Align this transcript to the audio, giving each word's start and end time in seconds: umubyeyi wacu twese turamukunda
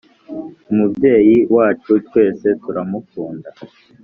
umubyeyi 0.71 1.37
wacu 1.55 1.91
twese 2.07 2.47
turamukunda 2.61 3.49